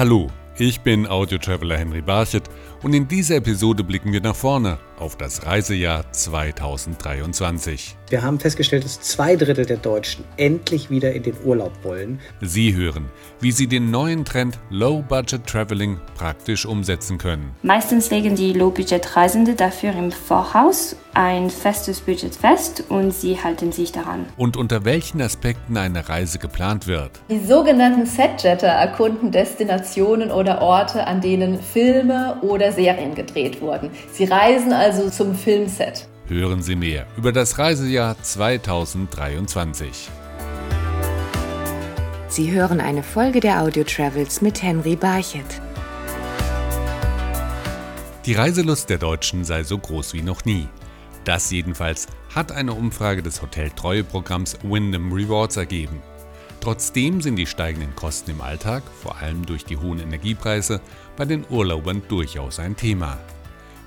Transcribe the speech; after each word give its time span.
Hallo, 0.00 0.28
ich 0.56 0.80
bin 0.80 1.06
Audio-Traveler 1.06 1.76
Henry 1.76 2.00
Barchet 2.00 2.44
und 2.82 2.94
in 2.94 3.06
dieser 3.06 3.36
Episode 3.36 3.84
blicken 3.84 4.14
wir 4.14 4.22
nach 4.22 4.34
vorne 4.34 4.78
auf 5.00 5.16
das 5.16 5.46
Reisejahr 5.46 6.10
2023. 6.12 7.96
Wir 8.10 8.22
haben 8.22 8.40
festgestellt, 8.40 8.84
dass 8.84 9.00
zwei 9.00 9.36
Drittel 9.36 9.66
der 9.66 9.76
Deutschen 9.76 10.24
endlich 10.36 10.90
wieder 10.90 11.12
in 11.12 11.22
den 11.22 11.36
Urlaub 11.44 11.72
wollen. 11.82 12.20
Sie 12.40 12.74
hören, 12.74 13.06
wie 13.40 13.52
Sie 13.52 13.66
den 13.68 13.90
neuen 13.90 14.24
Trend 14.24 14.58
Low 14.68 15.02
Budget 15.02 15.46
Traveling 15.46 15.98
praktisch 16.16 16.66
umsetzen 16.66 17.18
können. 17.18 17.52
Meistens 17.62 18.10
legen 18.10 18.34
die 18.34 18.52
Low-Budget-Reisende 18.52 19.54
dafür 19.54 19.92
im 19.92 20.10
Voraus 20.10 20.96
ein 21.14 21.50
festes 21.50 22.00
Budget 22.00 22.34
fest 22.34 22.84
und 22.88 23.12
sie 23.12 23.42
halten 23.42 23.72
sich 23.72 23.92
daran. 23.92 24.26
Und 24.36 24.56
unter 24.56 24.84
welchen 24.84 25.20
Aspekten 25.20 25.76
eine 25.76 26.08
Reise 26.08 26.38
geplant 26.38 26.86
wird. 26.86 27.10
Die 27.30 27.44
sogenannten 27.44 28.06
Setjetter 28.06 28.68
erkunden 28.68 29.32
Destinationen 29.32 30.30
oder 30.30 30.62
Orte, 30.62 31.06
an 31.06 31.20
denen 31.20 31.60
Filme 31.60 32.38
oder 32.42 32.72
Serien 32.72 33.14
gedreht 33.14 33.60
wurden. 33.60 33.90
Sie 34.12 34.24
reisen 34.24 34.72
also 34.72 34.89
zum 35.10 35.34
Filmset. 35.34 36.08
Hören 36.26 36.62
Sie 36.62 36.76
mehr 36.76 37.06
über 37.16 37.32
das 37.32 37.58
Reisejahr 37.58 38.16
2023. 38.22 40.08
Sie 42.28 42.52
hören 42.52 42.80
eine 42.80 43.02
Folge 43.02 43.40
der 43.40 43.62
Audio 43.62 43.84
Travels 43.84 44.40
mit 44.40 44.62
Henry 44.62 44.96
Barchet. 44.96 45.60
Die 48.26 48.34
Reiselust 48.34 48.90
der 48.90 48.98
Deutschen 48.98 49.44
sei 49.44 49.64
so 49.64 49.78
groß 49.78 50.14
wie 50.14 50.22
noch 50.22 50.44
nie. 50.44 50.68
Das 51.24 51.50
jedenfalls 51.50 52.06
hat 52.34 52.52
eine 52.52 52.72
Umfrage 52.72 53.22
des 53.22 53.42
Hoteltreueprogramms 53.42 54.58
Wyndham 54.62 55.12
Rewards 55.12 55.56
ergeben. 55.56 56.02
Trotzdem 56.60 57.20
sind 57.20 57.36
die 57.36 57.46
steigenden 57.46 57.96
Kosten 57.96 58.32
im 58.32 58.40
Alltag, 58.40 58.82
vor 59.02 59.16
allem 59.18 59.46
durch 59.46 59.64
die 59.64 59.76
hohen 59.76 59.98
Energiepreise, 59.98 60.80
bei 61.16 61.24
den 61.24 61.44
Urlaubern 61.48 62.02
durchaus 62.08 62.58
ein 62.58 62.76
Thema. 62.76 63.18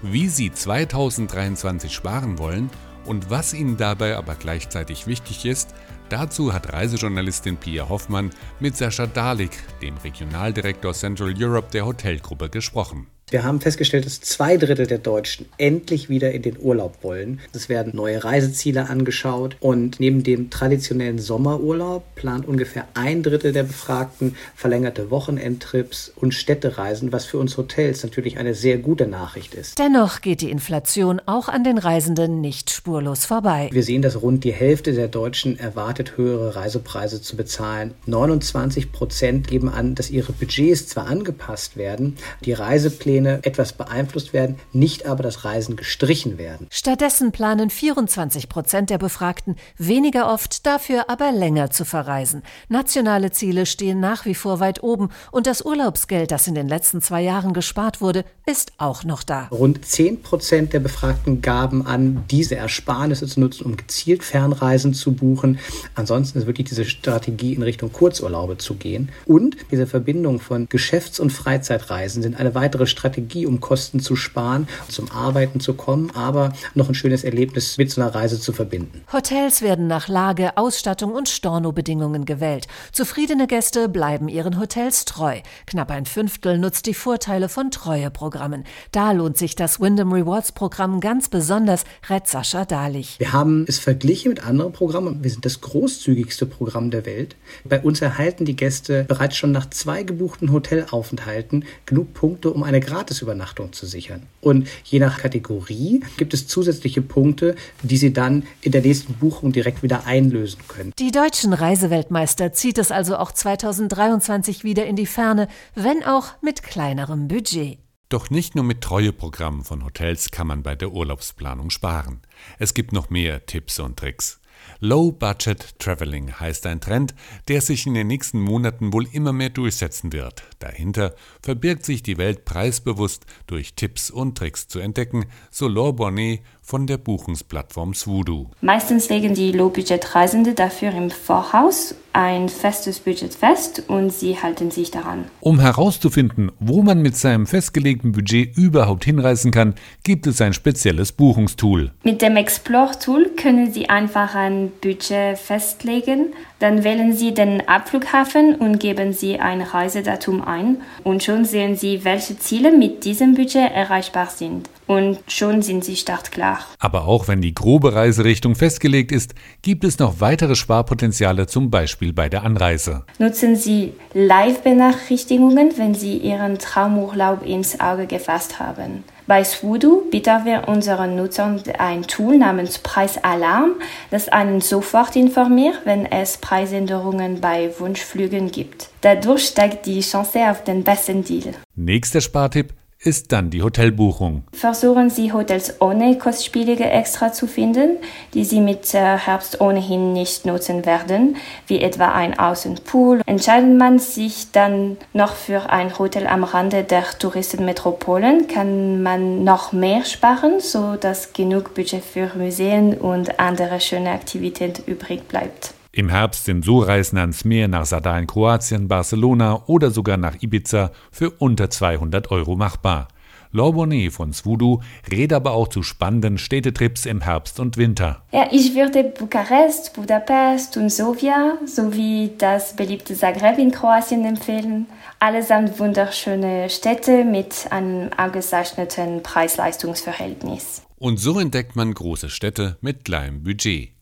Wie 0.06 0.28
sie 0.28 0.52
2023 0.52 1.94
sparen 1.94 2.38
wollen 2.38 2.70
und 3.06 3.30
was 3.30 3.54
ihnen 3.54 3.78
dabei 3.78 4.18
aber 4.18 4.36
gleichzeitig 4.36 5.08
wichtig 5.08 5.46
ist, 5.46 5.74
dazu 6.10 6.52
hat 6.52 6.74
Reisejournalistin 6.74 7.56
Pia 7.56 7.88
Hoffmann 7.88 8.32
mit 8.60 8.76
Sascha 8.76 9.08
Dalik, 9.08 9.52
dem 9.82 9.96
Regionaldirektor 9.96 10.94
Central 10.94 11.34
Europe 11.38 11.70
der 11.72 11.86
Hotelgruppe, 11.86 12.50
gesprochen. 12.50 13.08
Wir 13.34 13.44
haben 13.44 13.62
festgestellt, 13.62 14.06
dass 14.06 14.22
zwei 14.22 14.58
Drittel 14.58 14.86
der 14.86 15.00
Deutschen 15.00 15.48
endlich 15.58 16.08
wieder 16.08 16.34
in 16.34 16.44
den 16.44 16.56
Urlaub 16.60 17.00
wollen. 17.02 17.40
Es 17.52 17.68
werden 17.68 17.96
neue 17.96 18.24
Reiseziele 18.24 18.88
angeschaut 18.92 19.58
und 19.60 20.00
neben 20.00 20.22
dem 20.22 20.52
traditionellen 20.52 21.18
Sommerurlaub 21.18 22.04
plant 22.14 22.48
ungefähr 22.48 22.86
ein 22.94 23.24
Drittel 23.24 23.52
der 23.52 23.64
Befragten 23.64 24.36
verlängerte 24.56 25.10
Wochenendtrips 25.10 26.14
und 26.16 26.36
Städtereisen, 26.36 27.12
was 27.12 27.26
für 27.26 27.40
uns 27.40 27.58
Hotels 27.58 28.04
natürlich 28.04 28.38
eine 28.38 28.54
sehr 28.54 28.78
gute 28.78 29.08
Nachricht 29.08 29.56
ist. 29.56 29.80
Dennoch 29.80 30.22
geht 30.22 30.42
die 30.42 30.52
Inflation 30.52 31.20
auch 31.26 31.50
an 31.50 31.64
den 31.64 31.80
Reisenden 31.80 32.40
nicht 32.40 32.70
spurlos 32.70 33.26
vorbei. 33.26 33.68
Wir 33.72 33.82
sehen, 33.82 34.04
dass 34.04 34.22
rund 34.22 34.44
die 34.44 34.54
Hälfte 34.54 34.94
der 34.94 35.08
Deutschen 35.08 35.58
erwartet, 35.58 36.18
höhere 36.18 36.56
Reisepreise 36.56 37.20
zu 37.20 37.36
bezahlen. 37.36 37.96
29 38.06 38.92
Prozent 38.92 39.48
geben 39.48 39.70
an, 39.70 39.96
dass 39.96 40.12
ihre 40.12 40.34
Budgets 40.34 40.86
zwar 40.86 41.08
angepasst 41.08 41.78
werden, 41.78 42.18
die 42.46 42.54
Reisepläne 42.54 43.23
Pläne 43.24 43.40
etwas 43.44 43.74
beeinflusst 43.74 44.34
werden, 44.34 44.58
nicht 44.74 45.06
aber 45.06 45.24
das 45.24 45.46
Reisen 45.46 45.76
gestrichen 45.76 46.38
werden. 46.38 46.68
Stattdessen 46.70 47.32
planen 47.32 47.70
24 47.70 48.50
Prozent 48.50 48.90
der 48.90 48.98
Befragten 48.98 49.56
weniger 49.78 50.32
oft, 50.32 50.66
dafür 50.66 51.10
aber 51.10 51.32
länger 51.32 51.70
zu 51.72 51.86
verreisen. 51.86 52.44
Nationale 52.68 53.32
Ziele 53.32 53.66
stehen 53.66 54.00
nach 54.00 54.26
wie 54.26 54.36
vor 54.36 54.60
weit 54.60 54.84
oben 54.84 55.10
und 55.32 55.48
das 55.48 55.64
Urlaubsgeld, 55.64 56.32
das 56.32 56.48
in 56.48 56.56
den 56.56 56.68
letzten 56.68 57.02
zwei 57.02 57.22
Jahren 57.22 57.54
gespart 57.54 58.02
wurde, 58.02 58.26
ist 58.46 58.74
auch 58.78 59.04
noch 59.04 59.24
da. 59.24 59.48
Rund 59.52 59.86
10 59.86 60.22
Prozent 60.22 60.74
der 60.74 60.82
Befragten 60.82 61.42
gaben 61.42 61.86
an, 61.86 62.26
diese 62.30 62.56
Ersparnisse 62.56 63.26
zu 63.28 63.40
nutzen, 63.40 63.66
um 63.66 63.78
gezielt 63.78 64.24
Fernreisen 64.24 64.94
zu 64.94 65.14
buchen. 65.14 65.60
Ansonsten 65.96 66.40
ist 66.40 66.48
wirklich 66.48 66.68
diese 66.68 66.84
Strategie 66.86 67.54
in 67.54 67.64
Richtung 67.64 67.92
Kurzurlaube 67.94 68.58
zu 68.58 68.76
gehen. 68.76 69.10
Und 69.26 69.56
diese 69.72 69.88
Verbindung 69.88 70.42
von 70.42 70.68
Geschäfts- 70.68 71.20
und 71.20 71.32
Freizeitreisen 71.32 72.22
sind 72.22 72.38
eine 72.38 72.54
weitere 72.54 72.86
Strategie 72.86 73.03
Strategie, 73.04 73.46
um 73.46 73.60
Kosten 73.60 74.00
zu 74.00 74.16
sparen, 74.16 74.66
zum 74.88 75.12
Arbeiten 75.12 75.60
zu 75.60 75.74
kommen, 75.74 76.10
aber 76.12 76.54
noch 76.74 76.88
ein 76.88 76.96
schönes 76.96 77.26
Erlebnis 77.26 77.78
mit 77.78 77.92
so 77.92 78.00
einer 78.00 78.16
Reise 78.16 78.40
zu 78.40 78.54
verbinden. 78.54 79.02
Hotels 79.12 79.62
werden 79.62 79.88
nach 79.88 80.08
Lage, 80.08 80.56
Ausstattung 80.56 81.12
und 81.12 81.28
Stornobedingungen 81.28 82.24
gewählt. 82.24 82.68
Zufriedene 82.94 83.48
Gäste 83.48 83.90
bleiben 83.90 84.30
ihren 84.30 84.58
Hotels 84.58 85.04
treu. 85.04 85.42
Knapp 85.66 85.92
ein 85.92 86.06
Fünftel 86.06 86.58
nutzt 86.58 86.86
die 86.86 86.94
Vorteile 86.94 87.50
von 87.50 87.72
Treueprogrammen. 87.72 88.64
Da 88.94 89.12
lohnt 89.12 89.38
sich 89.38 89.58
das 89.58 89.82
Wyndham 89.82 90.14
Rewards 90.14 90.54
Programm 90.54 91.02
ganz 91.02 91.28
besonders, 91.28 91.84
rät 92.10 92.30
Sascha 92.30 92.64
Dahlich. 92.64 93.20
Wir 93.20 93.34
haben 93.34 93.66
es 93.68 93.80
verglichen 93.80 94.30
mit 94.30 94.46
anderen 94.48 94.72
Programmen. 94.72 95.22
Wir 95.22 95.30
sind 95.30 95.44
das 95.44 95.60
großzügigste 95.60 96.46
Programm 96.46 96.90
der 96.90 97.06
Welt. 97.06 97.36
Bei 97.66 97.82
uns 97.82 98.02
erhalten 98.02 98.46
die 98.46 98.56
Gäste 98.56 99.04
bereits 99.04 99.36
schon 99.36 99.52
nach 99.52 99.70
zwei 99.70 100.04
gebuchten 100.04 100.54
Hotelaufenthalten 100.54 101.66
genug 101.86 102.14
Punkte, 102.14 102.52
um 102.52 102.64
eine 102.64 102.80
Gratisübernachtung 102.94 103.74
zu 103.74 103.86
sichern. 103.86 104.28
Und 104.40 104.68
je 104.84 105.00
nach 105.00 105.18
Kategorie 105.18 106.04
gibt 106.18 106.34
es 106.34 106.48
zusätzliche 106.48 107.02
Punkte, 107.02 107.56
die 107.82 107.98
Sie 107.98 108.14
dann 108.14 108.44
in 108.62 108.72
der 108.72 108.82
nächsten 108.82 109.16
Buchung 109.16 109.52
direkt 109.52 109.82
wieder 109.82 110.06
einlösen 110.06 110.62
können. 110.68 110.94
Die 111.00 111.12
deutschen 111.12 111.54
Reiseweltmeister 111.54 112.54
zieht 112.54 112.78
es 112.78 112.92
also 112.92 113.18
auch 113.18 113.32
2023 113.32 114.64
wieder 114.64 114.86
in 114.86 114.96
die 114.96 115.08
Ferne, 115.08 115.48
wenn 115.74 116.04
auch 116.04 116.28
mit 116.42 116.62
kleinerem 116.62 117.28
Budget. 117.28 117.80
Doch 118.10 118.30
nicht 118.30 118.54
nur 118.54 118.64
mit 118.64 118.82
Treueprogrammen 118.82 119.64
von 119.64 119.84
Hotels 119.84 120.30
kann 120.30 120.46
man 120.46 120.62
bei 120.62 120.76
der 120.76 120.92
Urlaubsplanung 120.92 121.72
sparen. 121.72 122.22
Es 122.60 122.76
gibt 122.76 122.94
noch 122.94 123.10
mehr 123.10 123.48
Tipps 123.48 123.80
und 123.80 123.98
Tricks. 123.98 124.40
Low-Budget 124.80 125.80
Traveling 125.80 126.40
heißt 126.40 126.66
ein 126.66 126.82
Trend, 126.82 127.16
der 127.48 127.62
sich 127.62 127.88
in 127.88 127.94
den 127.94 128.08
nächsten 128.08 128.40
Monaten 128.40 128.94
wohl 128.94 129.08
immer 129.12 129.34
mehr 129.34 129.50
durchsetzen 129.50 130.14
wird. 130.14 130.44
Dahinter 130.60 131.16
verbirgt 131.42 131.86
sich 131.86 132.04
die 132.04 132.18
Welt 132.18 132.46
preisbewusst 132.46 133.26
durch 133.48 133.76
Tipps 133.76 134.10
und 134.10 134.38
Tricks 134.38 134.68
zu 134.68 134.80
entdecken, 134.80 135.26
so 135.52 135.68
Laure 135.68 135.94
Bonnet 135.94 136.42
von 136.64 136.88
der 136.88 136.98
Buchungsplattform 136.98 137.94
Swoodoo. 137.94 138.48
Meistens 138.62 139.10
legen 139.10 139.36
die 139.36 139.52
Low-Budget-Reisende 139.52 140.54
dafür 140.54 140.92
im 140.94 141.12
Voraus 141.12 141.96
ein 142.14 142.48
festes 142.48 143.00
Budget 143.00 143.34
fest 143.34 143.84
und 143.88 144.14
sie 144.14 144.40
halten 144.42 144.72
sich 144.72 144.92
daran. 144.92 145.26
Um 145.40 145.60
herauszufinden, 145.60 146.52
wo 146.60 146.84
man 146.84 147.02
mit 147.02 147.18
seinem 147.18 147.48
festgelegten 147.48 148.12
Budget 148.12 148.56
überhaupt 148.56 149.04
hinreisen 149.04 149.52
kann, 149.52 149.74
gibt 150.04 150.28
es 150.28 150.40
ein 150.40 150.54
spezielles 150.54 151.12
Buchungstool. 151.12 151.92
Mit 152.04 152.22
dem 152.22 152.38
Explore-Tool 152.38 153.32
können 153.36 153.74
Sie 153.74 153.90
einfach 153.90 154.36
ein 154.36 154.72
Budget 154.82 155.38
festlegen, 155.38 156.34
dann 156.64 156.86
wählen 156.86 157.12
Sie 157.12 157.34
den 157.34 157.68
Abflughafen 157.68 158.56
und 158.56 158.80
geben 158.80 159.12
Sie 159.12 159.38
ein 159.38 159.62
Reisedatum 159.62 160.42
ein 160.42 160.78
und 161.04 161.22
schon 161.22 161.44
sehen 161.44 161.76
Sie, 161.76 162.06
welche 162.06 162.40
Ziele 162.40 162.72
mit 162.72 163.04
diesem 163.04 163.36
Budget 163.36 163.70
erreichbar 163.70 164.28
sind 164.28 164.70
und 164.88 165.20
schon 165.28 165.62
sind 165.62 165.84
sie 165.84 165.96
startklar. 165.96 166.60
Aber 166.80 167.08
auch 167.08 167.28
wenn 167.28 167.42
die 167.42 167.54
grobe 167.54 167.94
Reiserichtung 167.94 168.56
festgelegt 168.56 169.12
ist, 169.12 169.34
gibt 169.62 169.84
es 169.84 170.00
noch 170.00 170.20
weitere 170.20 170.56
Sparpotenziale, 170.56 171.48
zum 171.48 171.70
Beispiel 171.70 172.14
bei 172.14 172.30
der 172.30 172.44
Anreise. 172.44 173.04
Nutzen 173.20 173.56
Sie 173.56 173.94
Live-Benachrichtigungen, 174.14 175.78
wenn 175.78 175.94
Sie 175.94 176.18
Ihren 176.18 176.60
Traumurlaub 176.60 177.46
ins 177.46 177.80
Auge 177.80 178.08
gefasst 178.08 178.60
haben. 178.60 179.04
Bei 179.26 179.44
Swoodoo 179.44 180.10
bieten 180.12 180.44
wir 180.44 180.68
unseren 180.68 181.16
Nutzern 181.16 181.62
ein 181.78 182.04
Tool 182.04 182.38
namens 182.38 182.80
Preisalarm, 182.80 183.72
das 184.12 184.28
einen 184.28 184.60
sofort 184.60 185.16
informiert, 185.16 185.82
wenn 185.86 186.06
es 186.06 186.38
Preisänderungen 186.38 187.40
bei 187.40 187.72
Wunschflügen 187.80 188.52
gibt. 188.52 188.90
Dadurch 189.02 189.48
steigt 189.48 189.86
die 189.86 190.02
Chance 190.02 190.50
auf 190.50 190.64
den 190.66 190.84
besten 190.84 191.24
Deal. 191.24 191.54
Nächster 191.76 192.20
Spartipp 192.20 192.74
ist 193.06 193.32
dann 193.32 193.50
die 193.50 193.62
Hotelbuchung. 193.62 194.44
Versuchen 194.54 195.10
Sie 195.10 195.34
Hotels 195.34 195.82
ohne 195.82 196.18
kostspielige 196.18 196.86
Extra 196.86 197.32
zu 197.34 197.48
finden, 197.48 197.98
die 198.34 198.46
Sie 198.46 198.62
mit 198.62 198.94
äh, 198.94 199.18
Herbst 199.18 199.62
ohnehin 199.62 200.14
nicht 200.14 200.46
nutzen 200.46 200.86
werden, 200.86 201.36
wie 201.68 201.82
etwa 201.82 202.14
ein 202.14 202.38
Außenpool. 202.38 203.22
Entscheidet 203.26 203.78
man 203.78 204.00
sich 204.00 204.52
dann 204.52 204.98
noch 205.14 205.36
für 205.36 205.70
ein 205.70 205.98
Hotel 206.00 206.28
am 206.28 206.44
Rande 206.44 206.84
der 206.84 207.04
Touristenmetropolen, 207.04 208.48
kann 208.48 209.04
man 209.04 209.44
noch 209.44 209.74
mehr 209.74 210.06
sparen, 210.06 210.60
so 210.60 210.96
dass 210.96 211.34
genug 211.34 211.74
Budget 211.74 212.04
für 212.04 212.32
Museen 212.36 212.98
und 212.98 213.40
andere 213.40 213.80
schöne 213.80 214.12
Aktivitäten 214.12 214.84
übrig 214.90 215.28
bleibt. 215.28 215.74
Im 215.96 216.10
Herbst 216.10 216.46
sind 216.46 216.66
so 216.66 216.80
Reisen 216.80 217.20
ans 217.20 217.46
Meer 217.46 217.68
nach 217.68 217.86
Sada 217.86 218.18
in 218.18 218.26
Kroatien, 218.26 218.88
Barcelona 218.88 219.62
oder 219.68 219.92
sogar 219.92 220.18
nach 220.18 220.42
Ibiza 220.42 220.90
für 221.12 221.30
unter 221.30 221.70
200 221.70 222.32
Euro 222.32 222.56
machbar. 222.56 223.10
Laure 223.52 224.10
von 224.10 224.34
Svudu 224.34 224.82
redet 225.12 225.34
aber 225.34 225.52
auch 225.52 225.68
zu 225.68 225.84
spannenden 225.84 226.40
Städtetrips 226.40 227.06
im 227.06 227.22
Herbst 227.22 227.60
und 227.60 227.78
Winter. 227.78 228.24
Ja, 228.32 228.48
ich 228.50 228.74
würde 228.74 229.04
Bukarest, 229.04 229.94
Budapest 229.94 230.78
und 230.78 230.90
Sofia 230.90 231.60
sowie 231.68 232.32
das 232.40 232.76
beliebte 232.76 233.14
Zagreb 233.14 233.60
in 233.60 233.70
Kroatien 233.72 234.26
empfehlen. 234.26 234.88
Allesamt 235.20 235.80
wunderschöne 235.80 236.72
Städte 236.72 237.24
mit 237.24 237.68
einem 237.70 238.10
ausgezeichneten 238.18 239.22
Preis-Leistungs-Verhältnis. 239.22 240.82
Und 240.98 241.20
so 241.20 241.40
entdeckt 241.40 241.76
man 241.76 241.94
große 241.94 242.30
Städte 242.30 242.78
mit 242.82 243.06
kleinem 243.06 243.44
Budget. 243.44 243.93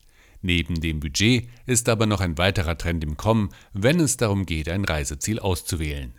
Neben 0.41 0.81
dem 0.81 0.99
Budget 0.99 1.47
ist 1.65 1.87
aber 1.87 2.05
noch 2.05 2.19
ein 2.19 2.37
weiterer 2.37 2.77
Trend 2.77 3.03
im 3.03 3.17
Kommen, 3.17 3.49
wenn 3.73 3.99
es 3.99 4.17
darum 4.17 4.45
geht, 4.45 4.69
ein 4.69 4.85
Reiseziel 4.85 5.39
auszuwählen. 5.39 6.13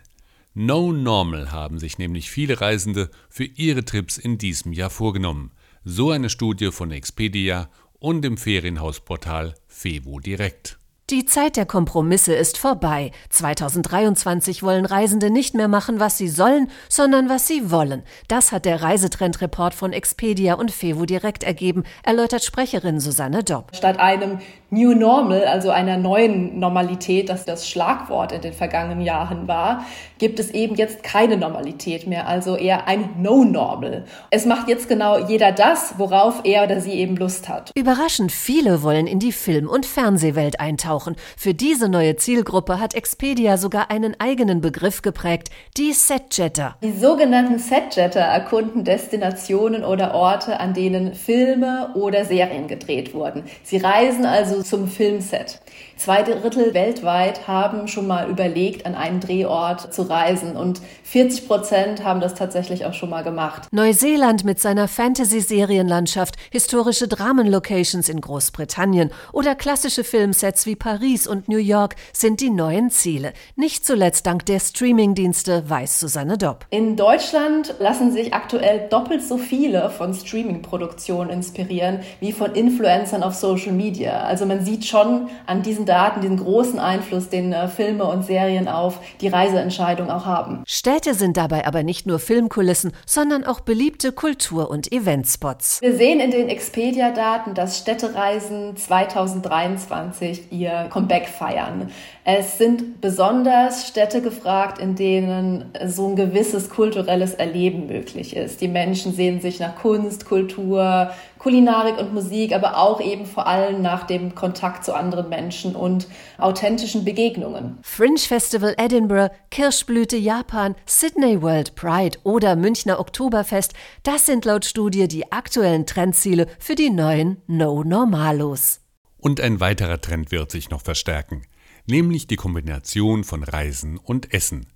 No 0.53 0.91
Normal 0.91 1.51
haben 1.51 1.79
sich 1.79 1.97
nämlich 1.97 2.29
viele 2.29 2.61
Reisende 2.61 3.09
für 3.29 3.45
ihre 3.45 3.83
Trips 3.83 4.17
in 4.17 4.37
diesem 4.37 4.71
Jahr 4.71 4.91
vorgenommen. 4.91 5.51
So 5.83 6.11
eine 6.11 6.29
Studie 6.29 6.71
von 6.71 6.91
Expedia 6.91 7.69
und 7.99 8.21
dem 8.21 8.37
Ferienhausportal 8.37 9.55
Fevo 9.67 10.19
Direkt. 10.19 10.77
Die 11.13 11.25
Zeit 11.25 11.57
der 11.57 11.67
Kompromisse 11.67 12.33
ist 12.33 12.57
vorbei. 12.57 13.11
2023 13.29 14.63
wollen 14.63 14.83
Reisende 14.83 15.29
nicht 15.29 15.53
mehr 15.53 15.67
machen, 15.67 15.99
was 15.99 16.17
sie 16.17 16.27
sollen, 16.27 16.71
sondern 16.89 17.29
was 17.29 17.47
sie 17.47 17.69
wollen. 17.69 18.01
Das 18.27 18.51
hat 18.51 18.65
der 18.65 18.81
Reisetrendreport 18.81 19.75
von 19.75 19.93
Expedia 19.93 20.55
und 20.55 20.71
Fevo 20.71 21.05
direkt 21.05 21.43
ergeben, 21.43 21.83
erläutert 22.01 22.43
Sprecherin 22.43 22.99
Susanne 22.99 23.43
Dopp. 23.43 23.75
Statt 23.75 23.99
einem 23.99 24.39
New 24.71 24.95
Normal, 24.95 25.45
also 25.45 25.69
einer 25.69 25.97
neuen 25.97 26.57
Normalität, 26.57 27.29
das 27.29 27.45
das 27.45 27.69
Schlagwort 27.69 28.31
in 28.31 28.41
den 28.41 28.53
vergangenen 28.53 29.01
Jahren 29.01 29.47
war, 29.47 29.85
gibt 30.17 30.39
es 30.39 30.49
eben 30.49 30.73
jetzt 30.73 31.03
keine 31.03 31.37
Normalität 31.37 32.07
mehr, 32.07 32.27
also 32.27 32.55
eher 32.55 32.87
ein 32.87 33.11
No 33.21 33.43
Normal. 33.43 34.05
Es 34.31 34.47
macht 34.47 34.67
jetzt 34.69 34.89
genau 34.89 35.27
jeder 35.27 35.51
das, 35.51 35.99
worauf 35.99 36.41
er 36.43 36.63
oder 36.63 36.81
sie 36.81 36.93
eben 36.93 37.17
Lust 37.17 37.49
hat. 37.49 37.69
Überraschend 37.75 38.31
viele 38.31 38.81
wollen 38.81 39.05
in 39.05 39.19
die 39.19 39.31
Film- 39.31 39.69
und 39.69 39.85
Fernsehwelt 39.85 40.59
eintauchen 40.59 41.02
eintauchen. 41.03 41.15
Für 41.37 41.53
diese 41.53 41.89
neue 41.89 42.15
Zielgruppe 42.15 42.79
hat 42.79 42.95
Expedia 42.95 43.57
sogar 43.57 43.89
einen 43.89 44.19
eigenen 44.19 44.61
Begriff 44.61 45.01
geprägt, 45.01 45.49
die 45.77 45.93
Setjetter. 45.93 46.75
Die 46.81 46.97
sogenannten 46.97 47.59
Setjetter 47.59 48.21
erkunden 48.21 48.83
Destinationen 48.83 49.83
oder 49.83 50.13
Orte, 50.13 50.59
an 50.59 50.73
denen 50.73 51.13
Filme 51.13 51.91
oder 51.95 52.25
Serien 52.25 52.67
gedreht 52.67 53.13
wurden. 53.13 53.43
Sie 53.63 53.77
reisen 53.77 54.25
also 54.25 54.61
zum 54.63 54.87
Filmset. 54.87 55.59
Zwei 55.97 56.23
Drittel 56.23 56.73
weltweit 56.73 57.47
haben 57.47 57.87
schon 57.87 58.07
mal 58.07 58.29
überlegt, 58.29 58.85
an 58.85 58.95
einen 58.95 59.19
Drehort 59.19 59.93
zu 59.93 60.03
reisen 60.03 60.55
und 60.55 60.81
40 61.03 61.47
Prozent 61.47 62.03
haben 62.03 62.19
das 62.19 62.33
tatsächlich 62.33 62.85
auch 62.85 62.93
schon 62.93 63.09
mal 63.09 63.23
gemacht. 63.23 63.67
Neuseeland 63.71 64.43
mit 64.43 64.59
seiner 64.59 64.87
Fantasy-Serienlandschaft, 64.87 66.35
historische 66.51 67.07
Dramenlocations 67.07 68.09
in 68.09 68.21
Großbritannien 68.21 69.11
oder 69.31 69.55
klassische 69.55 70.03
Filmsets 70.03 70.65
wie 70.65 70.75
Paris 70.83 71.27
und 71.27 71.47
New 71.47 71.59
York 71.59 71.95
sind 72.11 72.41
die 72.41 72.49
neuen 72.49 72.89
Ziele. 72.89 73.31
Nicht 73.55 73.85
zuletzt 73.85 74.25
dank 74.25 74.45
der 74.47 74.59
Streamingdienste, 74.59 75.69
weiß 75.69 76.01
Susanne 76.01 76.37
Dopp. 76.37 76.65
In 76.71 76.97
Deutschland 76.97 77.75
lassen 77.79 78.11
sich 78.11 78.33
aktuell 78.33 78.89
doppelt 78.89 79.23
so 79.23 79.37
viele 79.37 79.89
von 79.89 80.13
Streaming-Produktionen 80.13 81.29
inspirieren 81.29 82.01
wie 82.19 82.33
von 82.33 82.53
Influencern 82.53 83.23
auf 83.23 83.33
Social 83.33 83.71
Media. 83.71 84.23
Also 84.23 84.45
man 84.45 84.65
sieht 84.65 84.83
schon 84.83 85.29
an 85.45 85.61
diesen 85.61 85.85
Daten 85.85 86.19
diesen 86.19 86.35
großen 86.35 86.79
Einfluss, 86.79 87.29
den 87.29 87.53
äh, 87.53 87.69
Filme 87.69 88.03
und 88.03 88.25
Serien 88.25 88.67
auf 88.67 88.99
die 89.21 89.29
Reiseentscheidung 89.29 90.09
auch 90.09 90.25
haben. 90.25 90.65
Städte 90.67 91.13
sind 91.13 91.37
dabei 91.37 91.65
aber 91.65 91.83
nicht 91.83 92.07
nur 92.07 92.19
Filmkulissen, 92.19 92.91
sondern 93.05 93.45
auch 93.45 93.61
beliebte 93.61 94.11
Kultur- 94.11 94.69
und 94.69 94.91
Eventspots. 94.91 95.79
Wir 95.79 95.95
sehen 95.95 96.19
in 96.19 96.31
den 96.31 96.49
Expedia-Daten, 96.49 97.53
dass 97.53 97.77
Städtereisen 97.77 98.75
2023 98.75 100.51
ihr 100.51 100.72
Comeback 100.89 101.27
feiern. 101.27 101.89
Es 102.23 102.57
sind 102.57 103.01
besonders 103.01 103.87
Städte 103.87 104.21
gefragt, 104.21 104.79
in 104.79 104.95
denen 104.95 105.65
so 105.85 106.07
ein 106.07 106.15
gewisses 106.15 106.69
kulturelles 106.69 107.33
Erleben 107.33 107.87
möglich 107.87 108.35
ist. 108.35 108.61
Die 108.61 108.67
Menschen 108.67 109.13
sehen 109.13 109.41
sich 109.41 109.59
nach 109.59 109.75
Kunst, 109.75 110.25
Kultur, 110.25 111.11
Kulinarik 111.43 111.97
und 111.99 112.13
Musik, 112.13 112.55
aber 112.55 112.77
auch 112.77 113.01
eben 113.01 113.25
vor 113.25 113.47
allem 113.47 113.81
nach 113.81 114.07
dem 114.07 114.33
Kontakt 114.33 114.85
zu 114.85 114.95
anderen 114.95 115.27
Menschen 115.27 115.75
und 115.75 116.07
authentischen 116.37 117.03
Begegnungen. 117.03 117.79
Fringe 117.81 118.17
Festival 118.17 118.73
Edinburgh, 118.77 119.29
Kirschblüte 119.51 120.15
Japan, 120.15 120.75
Sydney 120.85 121.41
World 121.41 121.75
Pride 121.75 122.17
oder 122.23 122.55
Münchner 122.55 122.99
Oktoberfest, 122.99 123.73
das 124.03 124.25
sind 124.25 124.45
laut 124.45 124.63
Studie 124.63 125.09
die 125.09 125.33
aktuellen 125.33 125.85
Trendziele 125.85 126.47
für 126.59 126.75
die 126.75 126.89
neuen 126.89 127.41
No 127.47 127.83
Normalos. 127.83 128.82
Und 129.23 129.41
ein 129.41 129.59
weiterer 129.59 129.99
Trend 129.99 130.31
wird 130.31 130.51
sich 130.51 130.69
noch 130.69 130.81
verstärken 130.81 131.43
nämlich 131.85 132.27
die 132.27 132.35
Kombination 132.35 133.23
von 133.23 133.43
Reisen 133.43 133.97
und 133.97 134.33
Essen. 134.33 134.67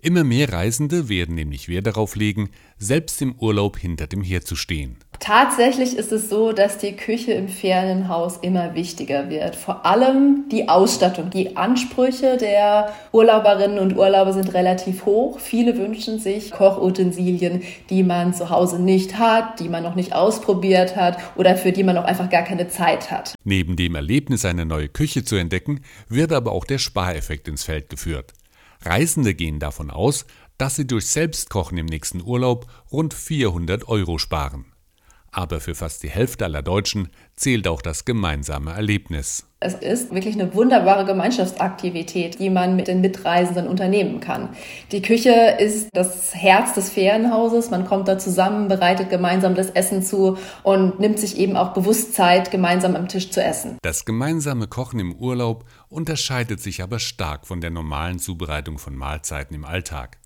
Immer 0.00 0.22
mehr 0.22 0.52
Reisende 0.52 1.08
werden 1.08 1.34
nämlich 1.34 1.68
Wert 1.68 1.88
darauf 1.88 2.14
legen, 2.14 2.50
selbst 2.78 3.20
im 3.20 3.34
Urlaub 3.40 3.76
hinter 3.76 4.06
dem 4.06 4.22
Herd 4.22 4.46
zu 4.46 4.54
stehen. 4.54 4.96
Tatsächlich 5.18 5.96
ist 5.96 6.12
es 6.12 6.28
so, 6.28 6.52
dass 6.52 6.78
die 6.78 6.92
Küche 6.92 7.32
im 7.32 7.48
Ferienhaus 7.48 8.36
immer 8.36 8.76
wichtiger 8.76 9.28
wird. 9.28 9.56
Vor 9.56 9.84
allem 9.84 10.44
die 10.52 10.68
Ausstattung. 10.68 11.30
Die 11.30 11.56
Ansprüche 11.56 12.36
der 12.36 12.94
Urlauberinnen 13.10 13.80
und 13.80 13.96
Urlauber 13.96 14.32
sind 14.32 14.54
relativ 14.54 15.04
hoch. 15.04 15.40
Viele 15.40 15.76
wünschen 15.76 16.20
sich 16.20 16.52
Kochutensilien, 16.52 17.64
die 17.90 18.04
man 18.04 18.32
zu 18.34 18.50
Hause 18.50 18.80
nicht 18.80 19.18
hat, 19.18 19.58
die 19.58 19.68
man 19.68 19.82
noch 19.82 19.96
nicht 19.96 20.14
ausprobiert 20.14 20.94
hat 20.94 21.18
oder 21.34 21.56
für 21.56 21.72
die 21.72 21.82
man 21.82 21.98
auch 21.98 22.04
einfach 22.04 22.30
gar 22.30 22.44
keine 22.44 22.68
Zeit 22.68 23.10
hat. 23.10 23.34
Neben 23.42 23.74
dem 23.74 23.96
Erlebnis, 23.96 24.44
eine 24.44 24.64
neue 24.64 24.88
Küche 24.88 25.24
zu 25.24 25.34
entdecken, 25.34 25.80
wird 26.08 26.32
aber 26.32 26.52
auch 26.52 26.64
der 26.64 26.78
Spareffekt 26.78 27.48
ins 27.48 27.64
Feld 27.64 27.88
geführt. 27.88 28.32
Reisende 28.80 29.34
gehen 29.34 29.58
davon 29.58 29.90
aus, 29.90 30.26
dass 30.56 30.76
sie 30.76 30.86
durch 30.86 31.06
Selbstkochen 31.06 31.78
im 31.78 31.86
nächsten 31.86 32.22
Urlaub 32.22 32.66
rund 32.90 33.14
400 33.14 33.88
Euro 33.88 34.18
sparen. 34.18 34.66
Aber 35.30 35.60
für 35.60 35.74
fast 35.74 36.02
die 36.02 36.10
Hälfte 36.10 36.44
aller 36.44 36.62
Deutschen 36.62 37.08
zählt 37.36 37.68
auch 37.68 37.82
das 37.82 38.04
gemeinsame 38.04 38.72
Erlebnis. 38.72 39.47
Es 39.60 39.74
ist 39.74 40.14
wirklich 40.14 40.36
eine 40.36 40.54
wunderbare 40.54 41.04
Gemeinschaftsaktivität, 41.04 42.38
die 42.38 42.48
man 42.48 42.76
mit 42.76 42.86
den 42.86 43.00
Mitreisenden 43.00 43.66
unternehmen 43.66 44.20
kann. 44.20 44.50
Die 44.92 45.02
Küche 45.02 45.32
ist 45.58 45.88
das 45.92 46.32
Herz 46.32 46.74
des 46.74 46.90
Ferienhauses. 46.90 47.68
Man 47.68 47.84
kommt 47.84 48.06
da 48.06 48.18
zusammen, 48.18 48.68
bereitet 48.68 49.10
gemeinsam 49.10 49.56
das 49.56 49.70
Essen 49.70 50.04
zu 50.04 50.38
und 50.62 51.00
nimmt 51.00 51.18
sich 51.18 51.38
eben 51.38 51.56
auch 51.56 51.72
bewusst 51.72 52.14
Zeit, 52.14 52.52
gemeinsam 52.52 52.94
am 52.94 53.08
Tisch 53.08 53.32
zu 53.32 53.42
essen. 53.42 53.78
Das 53.82 54.04
gemeinsame 54.04 54.68
Kochen 54.68 55.00
im 55.00 55.16
Urlaub 55.16 55.64
unterscheidet 55.88 56.60
sich 56.60 56.80
aber 56.80 57.00
stark 57.00 57.44
von 57.44 57.60
der 57.60 57.70
normalen 57.70 58.20
Zubereitung 58.20 58.78
von 58.78 58.94
Mahlzeiten 58.94 59.56
im 59.56 59.64
Alltag. 59.64 60.18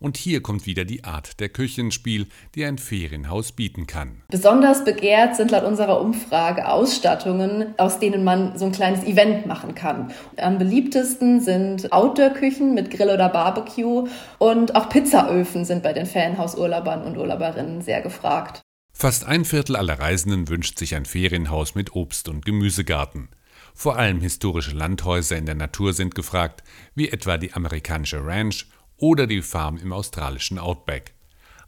Und 0.00 0.16
hier 0.16 0.42
kommt 0.42 0.66
wieder 0.66 0.84
die 0.84 1.04
Art 1.04 1.40
der 1.40 1.48
Küche 1.48 1.80
ins 1.80 1.94
Spiel, 1.94 2.26
die 2.54 2.64
ein 2.64 2.78
Ferienhaus 2.78 3.52
bieten 3.52 3.86
kann. 3.86 4.22
Besonders 4.28 4.84
begehrt 4.84 5.36
sind 5.36 5.50
laut 5.50 5.64
unserer 5.64 6.00
Umfrage 6.00 6.68
Ausstattungen, 6.68 7.74
aus 7.78 7.98
denen 7.98 8.22
man 8.22 8.56
so 8.56 8.66
ein 8.66 8.72
kleines 8.72 9.04
Event 9.04 9.46
machen 9.46 9.74
kann. 9.74 10.12
Am 10.36 10.58
beliebtesten 10.58 11.40
sind 11.40 11.92
Outdoor-Küchen 11.92 12.74
mit 12.74 12.90
Grill 12.90 13.10
oder 13.10 13.28
Barbecue 13.28 14.08
und 14.38 14.76
auch 14.76 14.88
Pizzaöfen 14.88 15.64
sind 15.64 15.82
bei 15.82 15.92
den 15.92 16.06
Ferienhausurlaubern 16.06 17.02
und 17.02 17.16
Urlauberinnen 17.16 17.82
sehr 17.82 18.00
gefragt. 18.00 18.62
Fast 18.92 19.26
ein 19.26 19.44
Viertel 19.44 19.76
aller 19.76 19.98
Reisenden 19.98 20.48
wünscht 20.48 20.78
sich 20.78 20.94
ein 20.96 21.04
Ferienhaus 21.04 21.74
mit 21.74 21.94
Obst- 21.94 22.28
und 22.28 22.44
Gemüsegarten. 22.44 23.28
Vor 23.74 23.96
allem 23.96 24.20
historische 24.20 24.74
Landhäuser 24.74 25.36
in 25.36 25.46
der 25.46 25.54
Natur 25.54 25.92
sind 25.92 26.16
gefragt, 26.16 26.64
wie 26.96 27.08
etwa 27.08 27.38
die 27.38 27.52
amerikanische 27.52 28.24
Ranch 28.24 28.66
oder 28.98 29.26
die 29.26 29.42
Farm 29.42 29.78
im 29.78 29.92
australischen 29.92 30.58
Outback. 30.58 31.14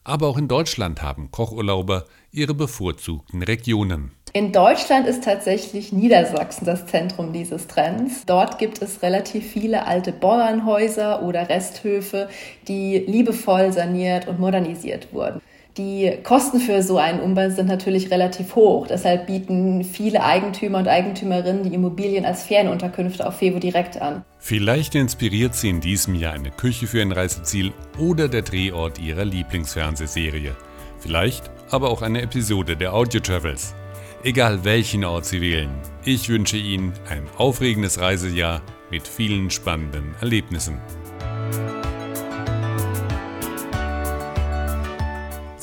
Aber 0.04 0.28
auch 0.28 0.38
in 0.38 0.49
Deutschland 0.49 1.02
haben 1.02 1.30
Kochurlauber 1.30 2.06
ihre 2.32 2.54
bevorzugten 2.54 3.42
Regionen. 3.42 4.12
In 4.32 4.52
Deutschland 4.52 5.08
ist 5.08 5.25
tatsächlich 5.25 5.92
Niedersachsen 5.92 6.64
das 6.64 6.87
Zentrum 6.87 7.32
dieses 7.32 7.66
Trends. 7.66 8.25
Dort 8.26 8.58
gibt 8.58 8.80
es 8.80 9.02
relativ 9.02 9.44
viele 9.50 9.87
alte 9.87 10.12
Bauernhäuser 10.12 11.22
oder 11.22 11.49
Resthöfe, 11.49 12.28
die 12.68 12.99
liebevoll 12.99 13.72
saniert 13.72 14.28
und 14.28 14.38
modernisiert 14.38 15.12
wurden. 15.12 15.40
Die 15.77 16.19
Kosten 16.25 16.59
für 16.59 16.83
so 16.83 16.99
einen 16.99 17.21
Umbau 17.21 17.49
sind 17.50 17.69
natürlich 17.69 18.11
relativ 18.11 18.57
hoch. 18.57 18.87
Deshalb 18.89 19.27
bieten 19.27 19.85
viele 19.85 20.25
Eigentümer 20.25 20.79
und 20.79 20.89
Eigentümerinnen 20.89 21.62
die 21.62 21.75
Immobilien 21.75 22.25
als 22.25 22.43
Ferienunterkünfte 22.43 23.27
auf 23.27 23.37
Fevo 23.37 23.59
direkt 23.61 24.00
an. 24.00 24.25
Vielleicht 24.39 24.95
inspiriert 24.95 25.55
Sie 25.55 25.69
in 25.69 25.81
diesem 25.81 26.15
Jahr 26.15 26.33
eine 26.33 26.50
Küche 26.50 26.87
für 26.87 27.00
ein 27.00 27.12
Reiseziel 27.12 27.73
oder 27.99 28.29
der 28.29 28.43
Drehort 28.43 28.99
Ihrer 28.99 29.25
Lieblingsfernsehserie. 29.25 30.57
Vielleicht 30.99 31.50
aber 31.71 31.91
auch 31.91 32.03
eine 32.03 32.23
Episode 32.23 32.77
der 32.77 32.93
Audio 32.93 33.21
Travels. 33.21 33.75
Egal 34.23 34.65
welchen 34.65 35.05
Ort 35.05 35.25
Sie 35.25 35.41
wählen, 35.41 35.71
ich 36.05 36.29
wünsche 36.29 36.57
Ihnen 36.57 36.93
ein 37.09 37.23
aufregendes 37.39 38.00
Reisejahr 38.00 38.61
mit 38.91 39.07
vielen 39.07 39.50
spannenden 39.50 40.15
Erlebnissen. 40.21 40.79